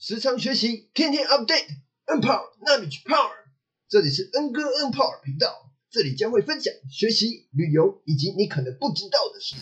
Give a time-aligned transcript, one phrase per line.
[0.00, 3.32] 时常学习，天天 update，N Power Knowledge Power。
[3.88, 9.56] 这里是 N 哥 N Power 频道，这里将会分享学习、旅游以及你可能不知道的事。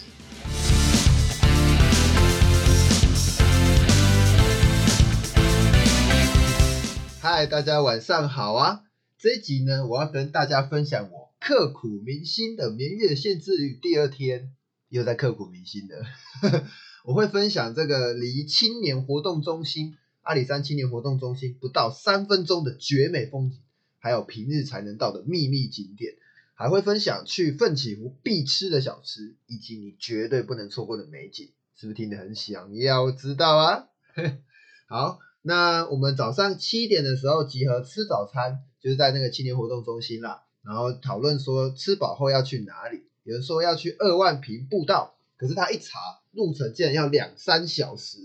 [7.22, 8.82] 嗨，大家晚上好啊！
[9.18, 14.52] 这一集呢，我要跟大家分享我刻骨铭心的明月限制旅第二天，
[14.90, 16.04] 又在刻骨铭心的。
[17.06, 19.94] 我会分享这个离青年活动中心
[20.26, 23.60] 阿里山青年活动中心不到三分钟的绝美风景，
[23.98, 26.14] 还有平日才能到的秘密景点，
[26.54, 33.86] 还会分享去奋起湖必吃的小吃，以及你绝对不能错过的美景，是不是听得很想要知道啊？
[34.88, 35.20] 好。
[35.48, 40.42] 那我们早上七点的时候集合吃早餐，就是在那个青年活动中心啦。
[40.64, 46.00] 然后讨论说吃饱后要去哪里，有人说要去二万坪步道，可是他一查
[46.36, 48.18] 路程竟然要两三小时，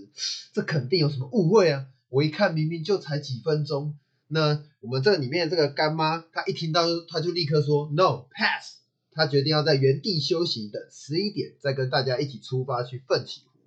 [0.52, 1.86] 这肯定有什么误会啊！
[2.08, 3.98] 我一看明明就才几分钟。
[4.28, 8.76] 那我们这里面这个干妈，她一听到她就立刻说 no pass，
[9.10, 13.58] 她决定要在原地休息，等十一点再跟大家一起出发去奋起湖。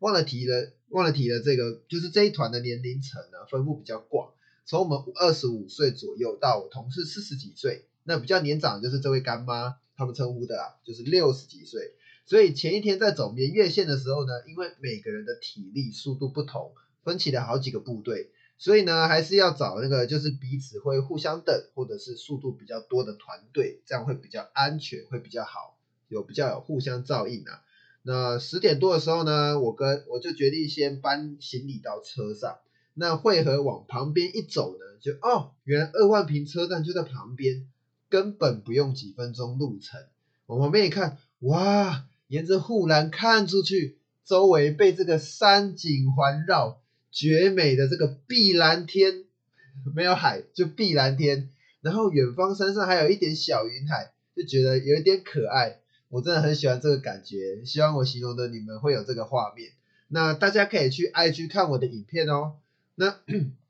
[0.00, 0.72] 忘了提了。
[0.92, 4.34] 忘了提了，这个就是这一团的年龄层呢，分布比较广，
[4.66, 11.94] 从我们二十五岁左右到我同事四十几岁，那比较年长就是这位干妈，他们称呼的啊，就是六十几岁。
[12.24, 25.76] 所以前一天在走绵月线的时候呢，因为每个人的体力速度不同，分起了好几个部队，所以呢还是要找那个就是彼此会互相等，或者是速度比较多的团队，这样会比较安全，会比较好，
[26.08, 27.62] 有比较有互相照应啊。
[28.02, 32.58] 那十点多的时候呢，我跟我就决定先搬行李到车上。
[32.94, 37.66] 那汇合往旁边一走呢，就哦，原来二万坪车站就在旁边，
[38.08, 40.00] 根本不用几分钟路程。
[40.46, 46.80] 往旁边一看，哇，沿着护栏看出去，周围被这个山景环绕，
[47.10, 49.24] 绝美的这个碧蓝天，
[49.94, 51.50] 没有海就碧蓝天，
[51.82, 55.80] 然后远方山上还有一点小云海，就觉得有一点可爱。
[56.08, 59.72] 我真的很喜欢这个感觉，希望我形容的你们会有这个画面。
[60.08, 62.54] 那大家可以去 IG 看我的影片哦。
[62.94, 63.18] 那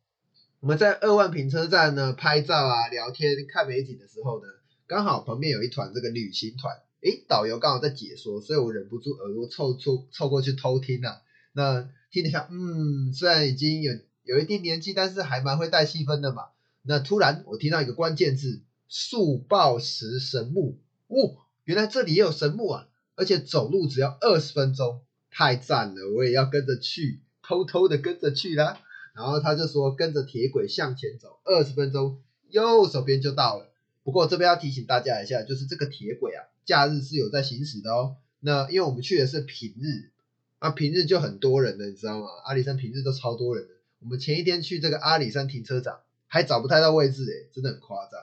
[0.60, 4.46] 我们在二万坪车站呢拍照啊、聊天、看美景的时候呢，
[4.86, 11.20] 刚好旁边有一团这个旅行团，诶，导游刚好在解说，所以我忍不住耳朵凑凑凑过去偷听啊。
[11.52, 13.92] 那听了一下，嗯，虽然已经有
[14.24, 16.44] 有一定年纪，但是还蛮会带气氛的嘛。
[16.82, 21.36] 那突然我听到一个关键字：速报石神木，哦。
[21.64, 26.10] 原来这里也有神木啊，而且走路只要二十分钟，太赞了！
[26.16, 28.80] 我也要跟着去，偷偷的跟着去啦。
[29.14, 32.20] 然后他就说，跟着铁轨向前走二十分钟，
[32.50, 33.70] 右手边就到了。
[34.02, 38.16] 不过这边要提醒大家一下，就是这个铁轨啊，假日是有在行驶的哦。
[38.40, 40.10] 那因为我们去的是平日，
[40.58, 42.26] 啊平日就很多人的，你知道吗？
[42.44, 43.74] 阿里山平日都超多人的。
[44.00, 48.20] 我们前一天去这个阿里山停车场，还找不太到位置诶，真的很夸张。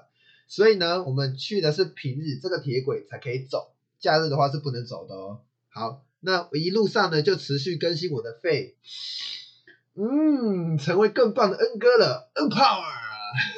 [0.48, 5.42] 所以呢，我们去的是平日，这个铁轨才可以走，假日的话是不能走的哦。
[5.70, 8.76] 好，那我一路上呢就持续更新我的肺，
[9.94, 12.84] 嗯，成为更棒的 N 哥了恩 Power。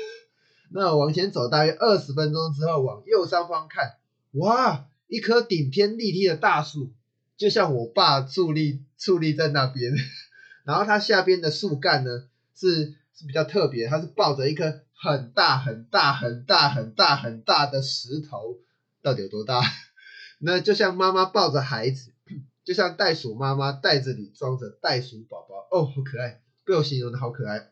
[0.74, 3.96] 那往前走大约二十分钟之后，往右上方看，
[4.32, 6.94] 哇，一棵顶天立地的大树，
[7.38, 9.94] 就像我爸矗立矗立在那边，
[10.64, 14.82] 然后它下边的树干呢是是比较特别，它是抱着一颗。
[15.04, 18.60] 很大很大很大很大很大的石头，
[19.02, 19.60] 到底有多大？
[20.38, 22.14] 那就像妈妈抱着孩子，
[22.64, 27.72] 就像袋鼠妈妈袋子里装着袋鼠宝宝，哦，好可爱，被我形容的好可爱。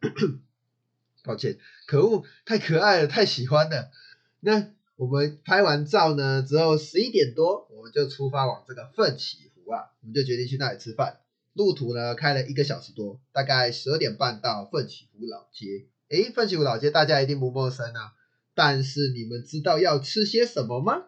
[1.24, 3.92] 抱歉，可恶，太可爱了，太喜欢了。
[4.40, 11.22] 那我们拍完照呢之后，十一点多我们就出发往这个奋起湖啊，我们就决定去那里吃饭。
[11.54, 15.86] 路途呢开了一个小时多，大概十二点半到奋起湖老街。
[16.10, 18.12] 诶，奋起湖老街大家一定不陌生啊，
[18.54, 21.06] 但是你们知道要吃些什么吗？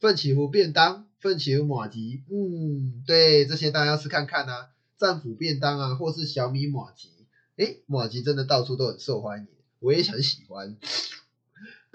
[0.00, 4.68] 奋起湖便当、奋起湖马吉，嗯，对，这些大家要吃看看啊。
[4.98, 7.08] 战斧便当啊，或是小米马吉，
[7.56, 9.46] 诶，马吉真的到处都很受欢迎，
[9.80, 10.76] 我也很喜欢。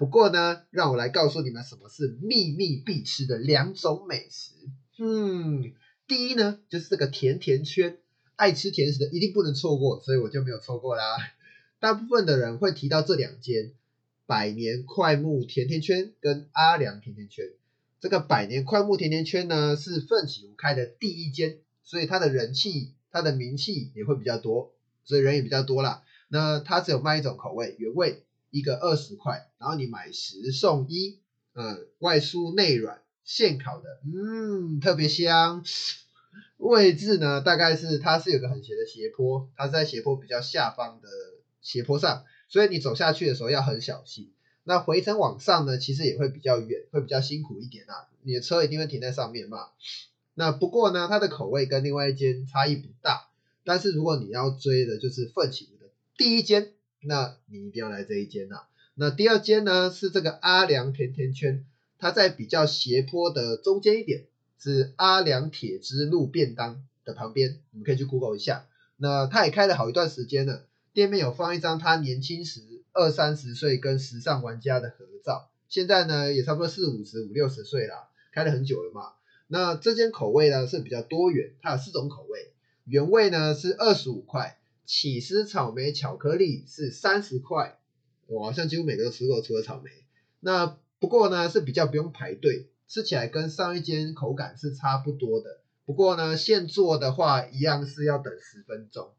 [0.00, 4.54] 不过呢，让我来告诉你们什么是秘密必吃的两种美食。
[4.98, 5.74] 嗯，
[6.08, 7.98] 第一呢，就是这个甜甜圈，
[8.34, 11.04] 爱吃甜食的一定不能错过，所以我就没有错过啦。
[11.80, 13.74] 大部分的人会提到这两间
[14.24, 17.50] 百年快木甜甜圈跟阿良甜甜圈。
[18.00, 24.72] 这个百年快木甜甜圈呢，是奋起湖开的第一间，所以它的人气、它的名气也会比较多，
[25.04, 26.02] 所以人也比较多啦。
[26.28, 31.18] 那它只有卖一种口味，原味，一个二十块，然后你买十送一，
[31.54, 35.64] 嗯，外酥内软，现烤的，嗯，特别香。
[36.58, 41.08] 位置呢，大概是它是有个很斜的斜坡，它是在斜坡比较下方的
[41.62, 44.30] 斜坡上，所以你走下去的时候要很小心。
[44.64, 48.08] 那回程往上呢，其实也会比较远，会比较辛苦一点啊。
[48.22, 49.68] 你的车一定会停在上面嘛。
[50.34, 53.28] 那不过呢，它的口味跟另外一间差异不大。
[53.64, 58.66] 但是如果你要追的就是奋起湖的第一间，那你一定要来这一间啊。
[58.94, 61.64] 那第二间呢是这个阿良甜甜圈，
[61.98, 64.24] 它在比较斜坡的中间一点，
[64.58, 68.66] 是阿良铁之路便当的旁边，你们可以去 Google 一下。
[68.96, 72.60] 那它也开了好一段时间了，店面有放一张他年轻时
[72.92, 79.12] 二三十岁跟时尚玩家的合照，现在呢也差不多四五十五六十岁啦，开了很久了嘛。
[79.46, 82.52] 那这间口味呢是比较多元，它有四种口味，
[82.84, 84.59] 原味呢是二十五块，
[84.92, 87.78] 起司草莓巧克力是三十块，
[88.26, 89.88] 我好像几乎每个都吃过，除了草莓。
[90.40, 95.60] 那不过呢是比较不用排队，吃起来跟上一间口感是差不多的。
[95.84, 99.12] 不过呢现做的话一样是要等十分钟，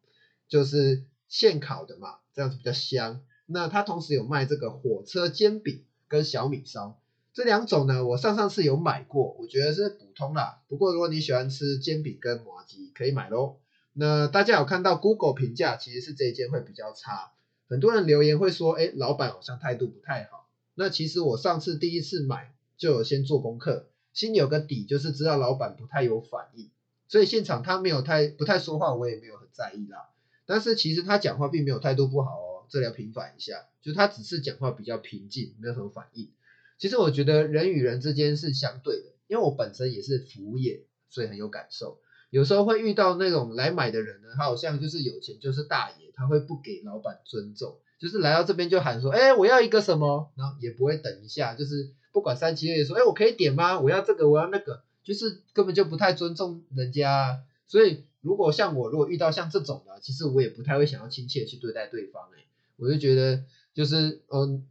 [0.49, 3.21] 就是现烤的嘛，这样子比较香。
[3.45, 6.99] 那它同时有卖这个火车煎饼跟小米烧。
[7.33, 10.59] 这两种呢，我上上次有买过，我觉得是普通啦。
[10.67, 13.60] 不过如果你喜欢吃煎饼跟麻吉，可以买喽。
[13.93, 17.31] 那大家有看到 Google 评价，其实是这一间会比较差。
[17.67, 20.49] 很多人留言会说，哎，老板好像态度不太好。
[20.75, 26.69] 那其实我上次第一次买就有先做功课，心里有个底，就是知道老板不太有反应。
[27.07, 30.09] 所以现场他没有太不太说话，我也没有很在意啦。
[30.45, 36.31] 但是其实他讲话并没有态度不好哦，这里要平反一下，就他只是讲话比较平静，没有什么反应。
[36.77, 41.99] 其实我觉得人与人之间是相对的，因为我本身也是服务业，所以很有感受。
[42.31, 53.79] 有时候会遇到那种来买的人呢，他好像就是有钱就是大爷，他会不给老板尊重，就是来到这边就喊说，哎，我要一个什么，然后也不会等一下，就是不管三七二十说，哎，我可以点吗？
[53.79, 57.43] 我要这个，我要那个，就是根本就不太尊重人家。
[57.67, 62.43] 所以如果像我，如果遇到像这种的，其实我也不太会想要亲切去对待对方，哎，
[62.77, 63.43] 我就觉得
[63.73, 64.65] 就是嗯。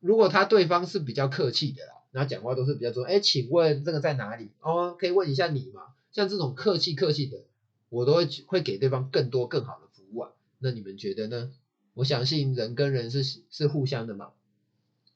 [0.00, 4.50] 如果他对方是比较客气的啦，然后讲话都是比较说，哎，请问这个在哪里？
[4.60, 5.80] 哦，可以问一下你吗？
[6.14, 7.42] 像这种客气客气的，
[7.88, 10.30] 我都会会给对方更多更好的服务啊。
[10.58, 11.52] 那你们觉得呢？
[11.92, 14.30] 我相信人跟人是是互相的嘛。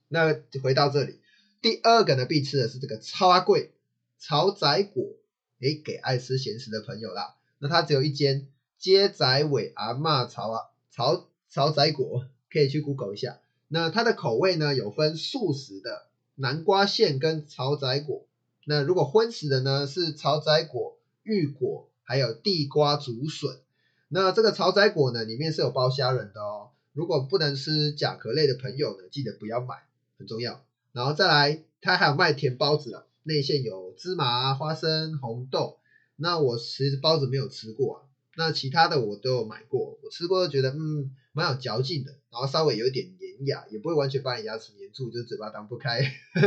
[0.09, 1.21] 那回到这里，
[1.63, 3.73] 第二个呢必吃的是这个超阿贵
[4.19, 5.15] 潮仔果，
[5.61, 7.37] 哎，给爱吃咸食的朋友啦。
[7.59, 13.39] 那它只有一间，街仔尾阿嬷潮啊潮潮仔果，可以去 Google 一下。
[13.69, 18.27] 那它的口味呢，有分素食的南瓜馅跟潮仔果。
[18.71, 23.61] 那如果荤食的呢，是潮仔果、芋果，还有地瓜竹笋。
[24.09, 26.69] 那这个潮仔果呢，里面是有包虾仁的哦。
[26.93, 29.77] 如果不能吃甲壳类的朋友呢，记得不要买，
[30.19, 30.63] 很重要。
[30.93, 35.79] 然后再来，它还有卖甜包子了，内馅有芝麻、花生、红豆。
[36.17, 38.03] 那我其实包子没有吃过啊。
[38.37, 46.01] 那其他的我都有买过，我吃过觉得嗯蛮有嚼劲的，然后稍微有一点黏牙，也不会完全把你牙齿黏住，就是嘴巴张不开。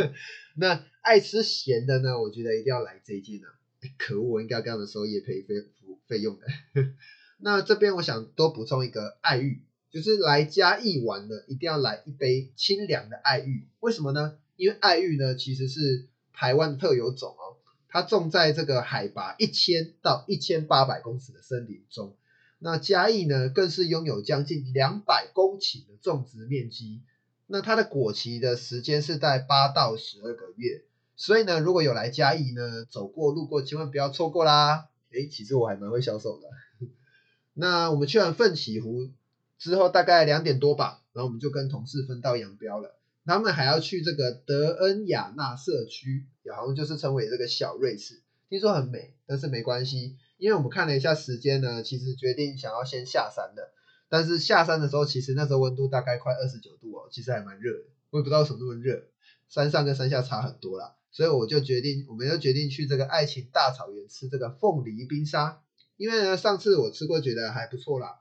[0.58, 3.48] 那爱吃咸的呢，我觉得一定要来这一间啊！
[3.98, 5.56] 可恶，我应该跟他们收业配费
[6.08, 6.46] 费用的。
[7.40, 14.38] 那这边我想多补充一个爱玉，就是来嘉义玩的一定要来一杯清凉的爱玉，为什么呢？
[14.58, 17.58] 因为爱玉呢其实是台湾特有种哦。
[17.94, 22.16] 它种在这个海拔一千到一千八百公尺的森林中，
[22.64, 27.02] 那嘉义呢更是拥有将近两百公顷的种植面积。
[27.48, 30.84] 那它的果期的时间是在八到十二个月，
[31.16, 34.88] 所以呢，如果有来嘉义呢，走过路过千万不要错过啦。
[35.12, 36.48] 诶，其实我还蛮会销售的。
[37.54, 39.10] 那我们去完奋起湖
[39.58, 42.96] 之后，大概两点多吧，然后我们就跟同事分道扬镳了。
[43.26, 53.70] 他们还要去这个德恩雅纳社区，也好像就是称为这个小瑞士，听说很美，但是没关系，因为我们看了一下时间呢，其实决定想要先下山的，
[54.10, 59.04] 但是下山的时候，其实那时候温度大概快二十九度哦，其实还蛮热的，我也不知道什么那么热，
[59.48, 65.62] 山上跟山下差很多啦，所以我就决定，我们就决定去这个爱情大草原吃这个凤梨冰沙，
[65.98, 68.20] 因为呢上次我吃过，觉得还不错啦，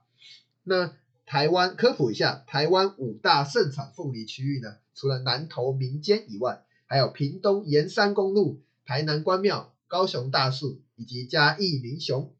[0.63, 0.93] 那。
[1.23, 12.33] 台湾科普一下，台湾五大盛产凤梨区域呢，除了南投民间以外，还有屏东沿山公路、台南关庙、高雄大树以及嘉义民雄，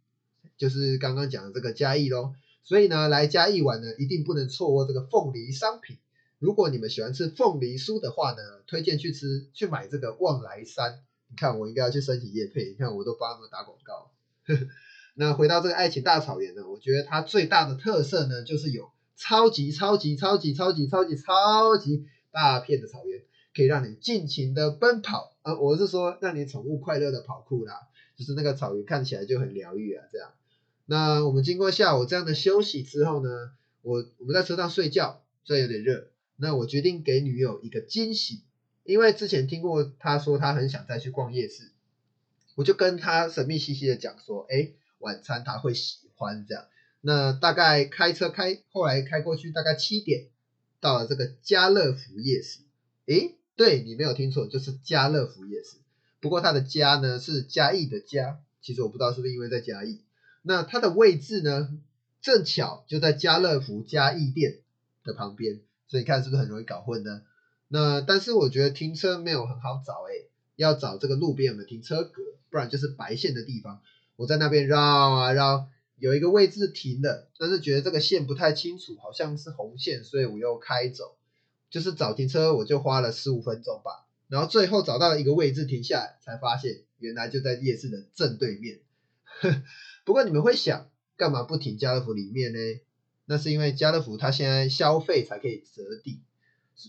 [0.57, 2.33] 就是刚刚讲的这个嘉义喽。
[2.63, 5.97] 所以呢，来嘉义玩呢，一定不能错过这个凤梨商品。
[6.39, 11.01] 如果你们喜欢吃凤梨酥的话呢，推荐去吃去买这个旺来山。
[11.27, 14.11] 你看我应该要去申请业配，你看我都帮他们打广告。
[15.15, 23.21] 那回到这个爱情大草原呢，我觉得它最大的特色呢，就是有超级超级超级超级超级超级大片的草原，
[23.53, 25.30] 可以让你尽情的奔跑。
[25.43, 27.73] 呃，我是说让你宠物快乐的跑酷啦，
[28.15, 30.33] 就是那个草原看起来就很疗愈啊，这样。
[30.85, 38.43] 那我们经过下午这样的休息之后呢，我我们在车上睡觉，虽然有点热，那我决定给女友一个惊喜，
[38.83, 41.71] 因为之前听过她说她很想再去逛夜市，
[42.55, 46.65] 我就跟她神秘兮兮的讲说，哎，晚餐她会喜欢这样。
[46.99, 50.27] 那大概开车开，后来开过去大概七点，
[50.79, 52.59] 到了这个家乐福夜市，
[53.07, 55.77] 诶，对你没有听错，就是家乐福夜市。
[56.19, 60.01] 不过它的家呢是嘉义的家，其实我不知道是不是因为在嘉义。
[60.41, 61.69] 那它的位置呢，
[62.23, 64.61] 正巧就在家乐福嘉义店
[65.03, 67.21] 的旁边，所以看是不是很容易搞混呢？
[67.67, 73.79] 那但是我觉得停车没有很好找，诶，要找这个路边有没有停车格，不然就是白线的地方。
[74.15, 75.67] 我在那边绕啊绕，
[75.99, 81.15] 有一个位置停了，但是觉得这个线不太清楚，好像是红线，所以我又开走，
[81.71, 88.81] 就是找停车我就花了十五分钟吧，然后最后找到了一个位置停下来，才发现原来就在夜市的正对面。
[90.05, 92.59] 不过你们会想，干嘛不停家乐福里面呢？
[93.25, 96.21] 那是因为家乐福它现在消费才可以折抵。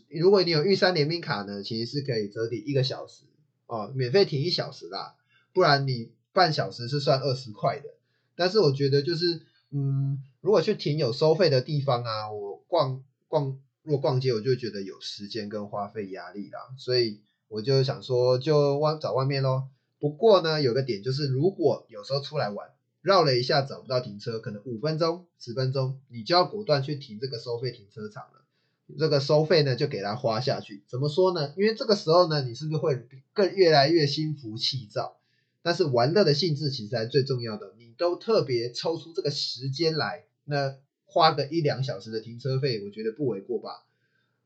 [0.08, 3.24] 如果你有玉山联名卡呢，其实是可以折抵一个小时
[3.66, 5.14] 哦，免费停一小时啦。
[5.52, 7.90] 不然你半小时是算二十块的。
[8.34, 19.68] 但是我觉得就是，嗯，如果去停有收费的地方啊，我逛逛，如果逛街我就觉得有时间跟花费压力啦，所以我就想说就外找外面咯。
[19.98, 22.68] 不过呢，有个点就是，如果有时候出来玩。
[23.02, 28.44] 绕了一下找不到停车，可能五分钟、十分钟，你就要果断去停这个收费停车场了。
[28.96, 30.84] 这个收费呢，就给他花下去。
[30.86, 31.52] 怎么说呢？
[31.56, 35.16] 因为这个时候呢，你是不是会更越来越心浮气躁？
[35.62, 40.76] 但是玩乐的性质其实还最重要的，你都特别抽出这个时间来，那
[41.12, 43.84] 花个一两小时的停车费，我觉得不为过吧。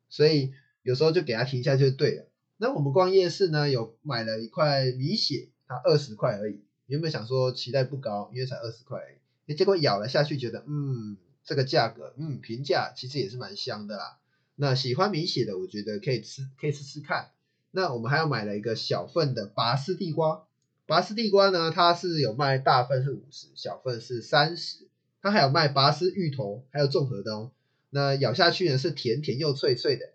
[0.09, 2.27] 所以有时候就给他停下就对了。
[2.57, 6.65] 那我们逛夜市呢，有买了一块米血，它二十块而已。
[6.87, 8.99] 原本想说期待不高，因为才二十块，
[9.47, 14.19] 哎，结果咬了下去，觉得嗯，这个价格，嗯，平价，其实也是蛮香的啦。
[14.55, 17.31] 那喜欢米血的，我觉得可以吃，可以吃吃看。
[17.73, 20.47] 那我们还要买了一个小份的拔丝地瓜，
[20.87, 24.86] 拔丝地瓜呢，它是有卖大份是五十，小份是三十，
[25.27, 27.51] 它还有卖拔丝芋头，还有综合的哦。
[27.91, 30.11] 那咬下去呢是甜甜又脆脆的，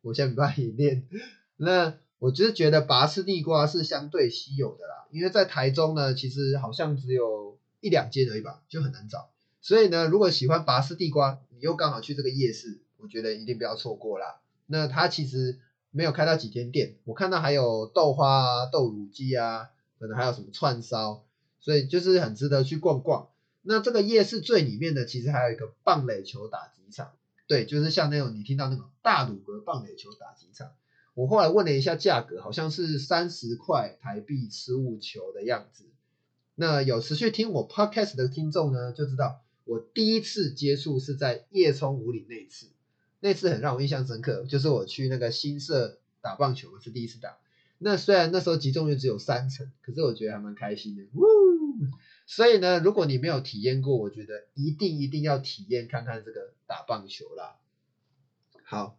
[0.00, 1.06] 我先不帮你念。
[1.58, 5.06] 那我只是觉得拔丝地瓜是相对稀有的啦。
[5.10, 9.28] 因为在台中呢，其实好像只有一两间而已吧，就很难找。
[9.60, 14.40] 所以呢，如果喜欢拔丝地瓜，你又刚好去这个夜市，我觉得一定不要错过啦。
[14.64, 15.58] 那它其实
[15.90, 21.26] 没有开到几间店，我看到还有豆花啊、豆乳鸡啊，可能还有什么串烧，
[21.60, 23.28] 所以就是很值得去逛逛。
[23.68, 27.12] 那这个夜市最里面的其实还有一个棒垒球打击场，
[27.46, 30.70] 对，就是像那种你听到那种大鲁阁棒垒球打击场。
[31.14, 35.84] 我后来问了一下价格，好像是三十块台币十五球的样子。
[36.54, 42.68] 那有持续听我 podcast 的听众呢，就知道我第一次接触是在叶冲五里那次，
[43.20, 47.36] 那次很让我印象深刻，就是我去那个新社打棒球是第一次打。
[47.78, 51.02] 那虽然那时候集中率只有三成，可是我觉得还蛮开心的。
[51.14, 51.24] 呜
[52.26, 57.56] 所以呢，如果你没有体验过，我觉得一定一定要体验看看这个打棒球啦。
[58.62, 58.98] 好。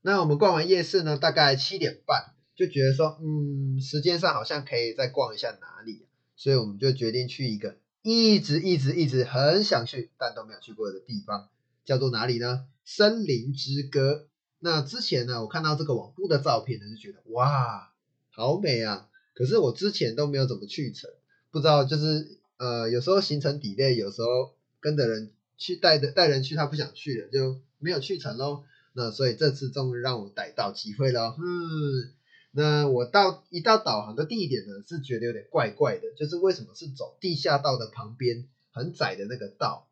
[0.00, 6.06] 那我们逛完夜市呢，大概七点半，就觉得说，嗯，时间上好像可以再逛一下哪里，
[6.36, 11.48] 所以我们就决定去一个一直一直一直很想去但都没有去过的地方，
[11.84, 12.66] 叫做哪里呢？
[12.84, 14.28] 森林之歌。
[14.60, 17.92] 那之前呢，我看到这个网络的照片呢，就觉得哇，
[18.30, 19.08] 好美啊！
[19.34, 21.10] 可是我之前都没有怎么去成，
[21.50, 28.64] 不知道就是呃，有时候行程底类，有时候跟的人去带的带人去，他不想去了，就没有去成喽。
[28.92, 32.12] 那所以这次终于让我逮到机会了，嗯，
[32.50, 39.86] 那我到一到导航的地点呢，是觉得有点怪怪的，就是为什么是走地下道的旁边很窄的那个道？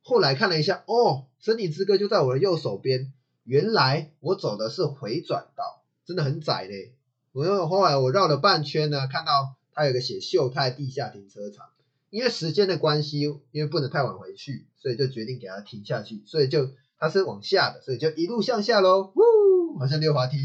[0.00, 3.12] 后来看了一下，哦，森林之歌就在我的右手边，
[3.44, 6.94] 原来我走的是回转道，真的很窄嘞。
[7.32, 11.66] 我又后来我绕了半圈呢，看到它有个写秀泰地下停车场，
[12.16, 16.70] 因为时间的关系，因为不能太晚回去，所以就决定给它停下去，所以就。
[16.98, 20.38] 它是往下的，所以就一路向下喽，呜，好像溜滑梯。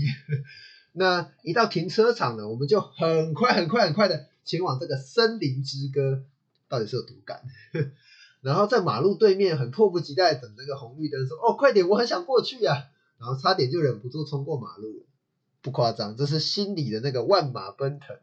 [0.91, 6.25] 那一到停车场呢，我们就很快很快很快的前往这个森林之歌，
[6.67, 7.41] 到底是有多赶？
[8.43, 15.05] 然后在马路对面很迫不及待等这个红绿灯，说哦快点，我很想过去呀，然后差点就忍不住冲过马路，
[15.61, 18.17] 不夸张，这是心里的那个万马奔腾。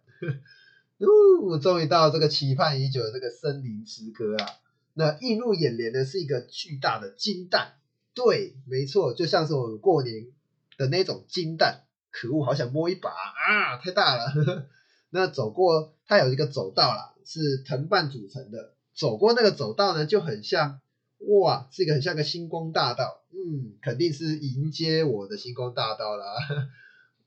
[1.06, 4.46] 呜，终于到这个期盼已久的这个森林之歌啊！
[4.94, 7.74] 那映入眼帘的是一个巨大的金蛋。
[8.14, 10.26] 对，没错，就像是我们过年
[10.76, 13.76] 的那种金蛋，可恶，好想摸一把啊！
[13.76, 14.66] 太大了。
[15.10, 20.80] 那走过，它有一个走道啦，是藤蔓组成的，走过那个走道呢，就很像，
[21.40, 26.26] 哇，是一个很像个星光大道，嗯，肯定是迎接我的星光大道啦。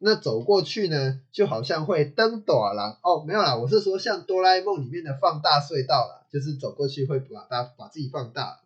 [0.03, 8.61] 那走过去呢，就好像会登短廊哦，没有啦，我是说像哆啦 A 梦里面的放大隧道啦，就是走过去会把它把自己放大。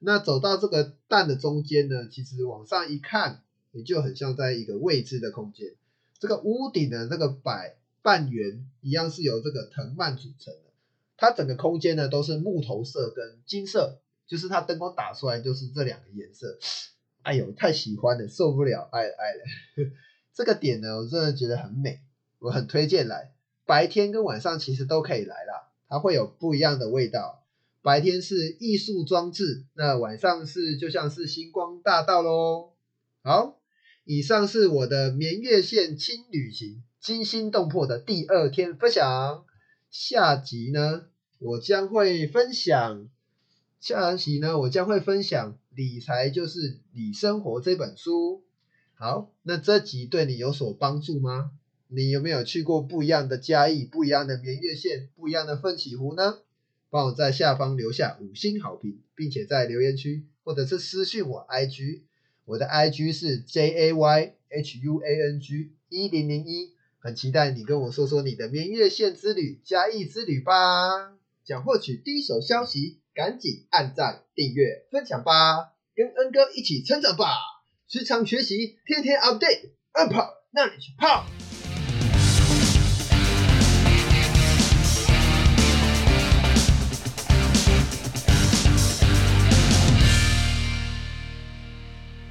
[0.00, 5.72] 那走到这个蛋的中间呢，其实往上一看，也就很像在一个未知的空间。
[6.18, 10.70] 这个屋顶的那个百半圆一样是由这个藤蔓组成的，
[11.16, 16.58] 它整个空间呢都是木头色跟金色，就是它灯光打出来就是这两个颜色。
[17.22, 19.90] 哎呦，太喜欢了，受不了，爱了爱了。
[20.34, 22.00] 这个点呢，我真的觉得很美，
[22.38, 23.32] 我很推荐来。
[23.66, 27.44] 白天跟晚上其实都可以来啦，它会有不一样的味道。
[27.82, 32.72] 白天是艺术装置，那晚上是就像是星光大道喽。
[33.22, 33.58] 好，
[34.04, 39.44] 以上是我的绵月线轻旅行惊心动魄的第二天分享。
[39.90, 41.06] 下集呢，
[41.38, 43.08] 我将会分享
[43.80, 48.42] 下集呢，我将会分享理财就是理生活这本书。
[49.00, 51.52] 好，那这集对你有所帮助吗？
[51.88, 56.40] 你有没有去过不一样的嘉义、不一样的绵月县、不一样的奋起湖呢？
[56.90, 62.02] 帮我在下方留下五星好评，并且在留言区或者是私信我 IG，
[62.44, 70.52] 我的 IG 是 J A Y H U A N G 一零零一，很期待你跟我说说你的绵月县之旅、嘉义之旅吧。
[71.42, 77.26] 想获取第一手消息，赶紧按赞、订阅、分享吧，跟恩哥一起成长吧。
[77.90, 80.14] 时常学习，天天 update，up，
[80.52, 81.26] 那你去泡。